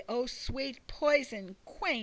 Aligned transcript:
O 0.09 0.23
sweete 0.25 0.79
poison 0.87 1.57
quaint! 1.63 1.99